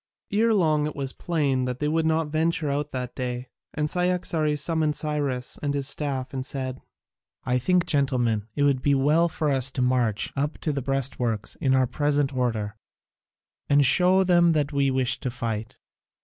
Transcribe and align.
Ere 0.31 0.51
long 0.51 0.87
it 0.87 0.95
was 0.95 1.13
plain 1.13 1.65
that 1.65 1.77
they 1.77 1.87
would 1.87 2.07
not 2.07 2.29
venture 2.29 2.71
out 2.71 2.89
that 2.89 3.13
day, 3.13 3.49
and 3.75 3.87
Cyaxares 3.87 4.59
summoned 4.59 4.95
Cyrus 4.95 5.59
and 5.61 5.75
his 5.75 5.87
staff 5.87 6.33
and 6.33 6.43
said: 6.43 6.81
"I 7.43 7.59
think, 7.59 7.85
gentlemen, 7.85 8.47
it 8.55 8.63
would 8.63 8.81
be 8.81 8.95
well 8.95 9.29
for 9.29 9.51
us 9.51 9.69
to 9.73 9.81
march 9.83 10.33
up 10.35 10.57
to 10.61 10.73
the 10.73 10.81
breastworks 10.81 11.53
in 11.61 11.75
our 11.75 11.85
present 11.85 12.35
order, 12.35 12.77
and 13.69 13.85
show 13.85 14.23
them 14.23 14.53
that 14.53 14.73
we 14.73 14.89
wish 14.89 15.19
to 15.19 15.29
fight. 15.29 15.77